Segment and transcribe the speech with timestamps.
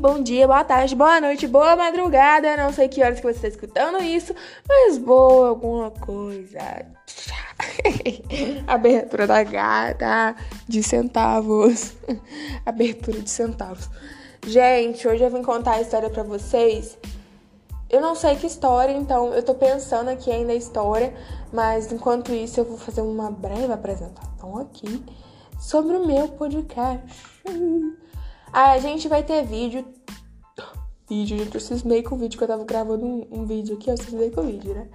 [0.00, 2.56] bom dia, boa tarde, boa noite, boa madrugada.
[2.56, 4.34] Não sei que horas que você está escutando isso,
[4.66, 6.86] mas boa alguma coisa.
[8.66, 10.34] Abertura da gata
[10.66, 11.92] de centavos.
[12.64, 13.90] Abertura de centavos.
[14.46, 16.96] Gente, hoje eu vim contar a história para vocês.
[17.90, 21.12] Eu não sei que história, então eu tô pensando aqui ainda a história,
[21.52, 25.04] mas enquanto isso eu vou fazer uma breve apresentação aqui
[25.58, 27.04] sobre o meu podcast.
[28.52, 29.84] A gente vai ter vídeo.
[31.08, 33.90] Vídeo, gente, eu cismei com o vídeo que eu tava gravando um, um vídeo aqui,
[33.90, 34.88] eu cismei com o vídeo, né?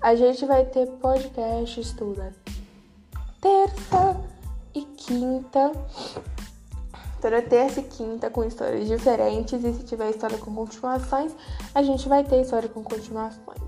[0.00, 2.32] A gente vai ter podcasts toda
[3.40, 4.20] terça
[4.74, 5.72] e quinta.
[7.20, 9.62] Toda terça e quinta com histórias diferentes.
[9.64, 11.32] E se tiver história com continuações,
[11.74, 13.60] a gente vai ter história com continuações.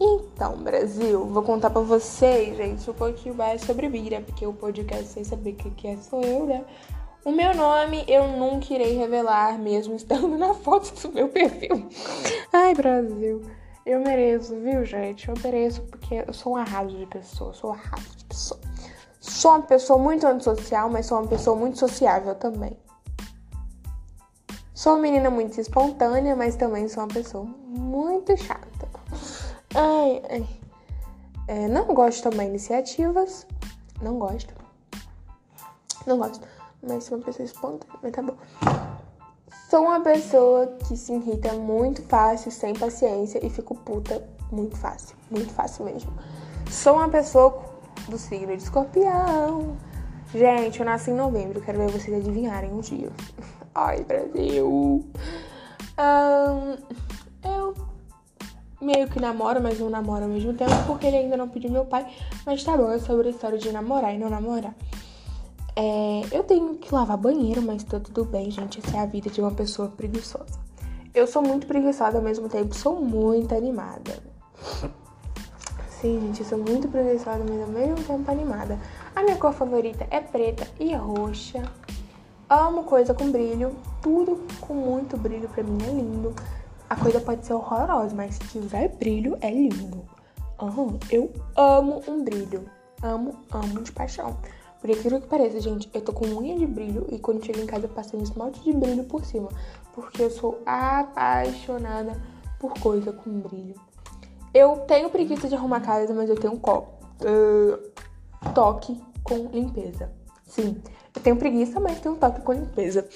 [0.00, 5.06] Então, Brasil, vou contar pra vocês, gente, um pouquinho mais sobre Mira, porque o podcast
[5.06, 6.64] sem saber o que é sou eu, né?
[7.26, 11.88] O meu nome eu nunca irei revelar, mesmo estando na foto do meu perfil.
[12.52, 13.42] Ai, Brasil.
[13.84, 15.28] Eu mereço, viu, gente?
[15.28, 17.52] Eu mereço porque eu sou um arraso de pessoa.
[17.52, 18.60] Sou um arraso de pessoa.
[19.18, 22.78] Sou uma pessoa muito antissocial, mas sou uma pessoa muito sociável também.
[24.72, 28.88] Sou uma menina muito espontânea, mas também sou uma pessoa muito chata.
[29.74, 30.46] Ai, ai.
[31.48, 33.48] É, não gosto de iniciativas.
[34.00, 34.54] Não gosto.
[36.06, 36.55] Não gosto
[36.86, 38.36] mas sou uma pessoa espontânea, mas tá bom.
[39.68, 45.16] Sou uma pessoa que se irrita muito fácil, sem paciência e fico puta muito fácil,
[45.30, 46.12] muito fácil mesmo.
[46.70, 47.62] Sou uma pessoa
[48.08, 49.76] do signo de escorpião.
[50.32, 53.10] Gente, eu nasci em novembro, quero ver vocês adivinharem um dia.
[53.74, 55.04] Ai, Brasil!
[55.98, 56.76] Um,
[57.48, 57.74] eu
[58.80, 61.84] meio que namoro, mas não namoro ao mesmo tempo, porque ele ainda não pediu meu
[61.84, 62.06] pai.
[62.44, 64.74] Mas tá bom, é sobre a história de namorar e não namorar.
[65.78, 68.80] É, eu tenho que lavar banheiro, mas tá tudo bem, gente.
[68.84, 70.58] Essa é a vida de uma pessoa preguiçosa.
[71.14, 74.22] Eu sou muito preguiçosa ao mesmo tempo, sou muito animada.
[76.00, 78.78] Sim, gente, eu sou muito preguiçosa, mas ao mesmo tempo animada.
[79.14, 81.62] A minha cor favorita é preta e roxa.
[82.48, 83.76] Amo coisa com brilho.
[84.00, 86.34] Tudo com muito brilho pra mim é lindo.
[86.88, 90.04] A coisa pode ser horrorosa, mas se tiver brilho, é lindo.
[90.60, 92.64] Uhum, eu amo um brilho.
[93.02, 94.36] Amo, amo de paixão.
[94.86, 97.66] Por incrível que pareça, gente, eu tô com unha de brilho e quando chego em
[97.66, 99.48] casa eu passei um esmalte de brilho por cima.
[99.92, 102.12] Porque eu sou apaixonada
[102.60, 103.74] por coisa com brilho.
[104.54, 107.04] Eu tenho preguiça de arrumar casa, mas eu tenho um copo.
[107.20, 107.82] Uh,
[108.54, 110.08] toque com limpeza.
[110.46, 110.80] Sim,
[111.12, 113.08] eu tenho preguiça, mas tenho um toque com limpeza.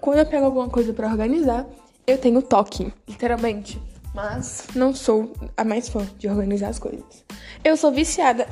[0.00, 1.64] Quando eu pego alguma coisa para organizar,
[2.08, 3.80] eu tenho toque, literalmente.
[4.12, 7.24] Mas não sou a mais fã de organizar as coisas.
[7.62, 8.48] Eu sou viciada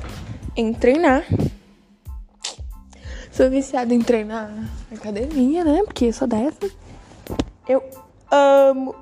[0.55, 1.25] em treinar
[3.33, 4.53] Sou viciada em treinar
[4.91, 5.81] na academia, né?
[5.83, 6.69] Porque eu sou dessa.
[7.67, 7.83] Eu
[8.29, 8.93] amo.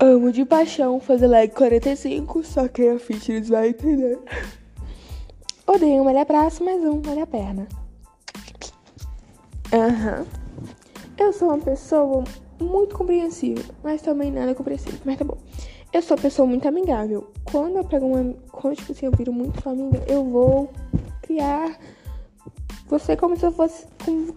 [0.00, 4.18] Amo de paixão fazer leg 45, só que a fitness vai entender.
[5.64, 7.68] Odeio malhar braço, mas um malhar perna.
[9.72, 10.18] Aham.
[10.18, 10.26] Uhum.
[11.16, 12.24] Eu sou uma pessoa
[12.60, 14.98] muito compreensiva, mas também nada compreensiva.
[15.04, 15.38] Mas tá bom.
[15.92, 17.30] Eu sou uma pessoa muito amigável.
[17.44, 18.34] Quando eu pego uma.
[18.50, 20.68] Quando, tipo assim, eu viro muito sua amiga, eu vou
[21.22, 21.78] criar
[22.92, 23.86] você como se eu fosse,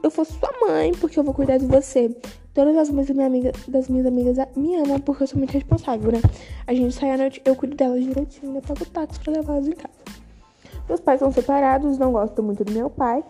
[0.02, 2.10] eu fosse sua mãe, porque eu vou cuidar de você.
[2.54, 6.10] Todas as minhas, minha amiga, das minhas amigas me amam porque eu sou muito responsável,
[6.10, 6.22] né?
[6.66, 8.62] A gente sai à noite, eu cuido delas direitinho, né?
[8.66, 9.94] Pago táxi pra levá-las em casa.
[10.88, 13.26] Meus pais são separados, não gosto muito do meu pai.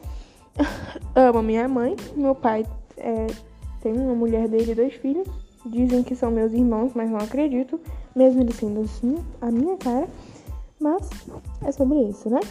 [1.16, 1.96] Amo minha mãe.
[2.16, 2.64] Meu pai
[2.98, 3.26] é,
[3.82, 5.28] tem uma mulher dele e dois filhos.
[5.66, 7.82] Dizem que são meus irmãos, mas não acredito.
[8.16, 10.08] Mesmo eles sendo assim, a minha cara.
[10.80, 11.10] Mas
[11.64, 12.42] é sobre isso, né?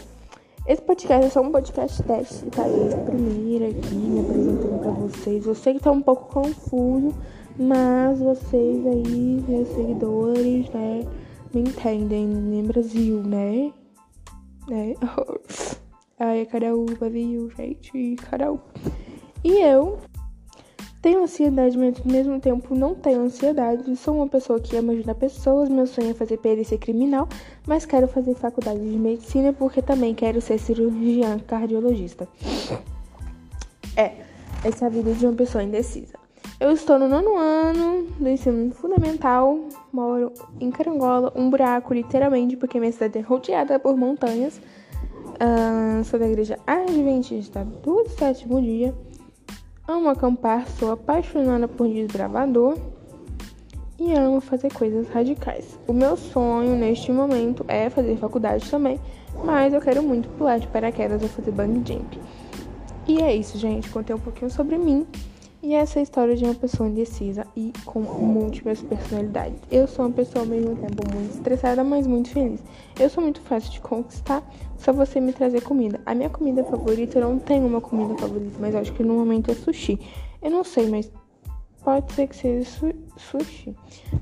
[0.67, 2.67] Esse podcast é só um podcast teste, tá?
[2.67, 5.45] Eu primeira aqui, me apresentando pra vocês.
[5.45, 7.13] Eu sei que tá um pouco confuso,
[7.55, 11.05] mas vocês aí, meus seguidores, né,
[11.53, 13.71] me entendem, né, Brasil, né?
[14.67, 14.95] Né?
[16.17, 18.15] Ai, Caraúba, viu, gente?
[18.15, 18.63] Caraúba.
[19.43, 19.99] E eu
[21.05, 23.95] tenho ansiedade, mas ao mesmo tempo não tenho ansiedade.
[23.95, 25.69] Sou uma pessoa que ama ajudar pessoas.
[25.69, 27.29] Meu sonho é fazer perícia criminal,
[27.67, 32.27] mas quero fazer faculdade de medicina porque também quero ser cirurgiã cardiologista.
[33.95, 34.13] É,
[34.63, 36.17] essa é a vida de uma pessoa indecisa.
[36.59, 39.59] Eu estou no nono ano do ensino fundamental,
[39.93, 44.59] moro em Carangola, um buraco literalmente, porque minha cidade é rodeada por montanhas.
[45.35, 48.91] Uh, sou da igreja Adventista do sétimo dia.
[49.87, 52.75] Amo acampar, sou apaixonada por desbravador
[53.99, 55.77] e amo fazer coisas radicais.
[55.87, 58.99] O meu sonho neste momento é fazer faculdade também,
[59.43, 62.19] mas eu quero muito pular de paraquedas ou fazer bang jump.
[63.07, 63.87] E é isso, gente.
[63.91, 65.05] Contei um pouquinho sobre mim
[65.65, 69.59] E essa é a história de uma pessoa indecisa e com múltiplas personalidades.
[69.71, 72.61] Eu sou uma pessoa ao mesmo tempo muito estressada, mas muito feliz.
[72.99, 74.47] Eu sou muito fácil de conquistar,
[74.77, 75.99] só você me trazer comida.
[76.05, 79.49] A minha comida favorita, eu não tenho uma comida favorita, mas acho que no momento
[79.49, 79.99] é sushi.
[80.39, 81.11] Eu não sei, mas
[81.83, 83.75] pode ser que seja su sushi.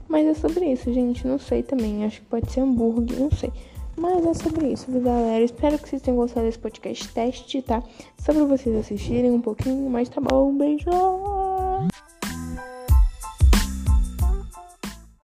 [0.08, 1.28] Mas é sobre isso, gente.
[1.28, 2.06] Não sei também.
[2.06, 3.52] Acho que pode ser hambúrguer, não sei.
[3.96, 5.44] Mas é sobre isso, galera.
[5.44, 7.84] Espero que vocês tenham gostado desse podcast teste, tá?
[8.18, 10.56] Só pra vocês assistirem um pouquinho, mas tá bom.
[10.58, 11.43] Beijo!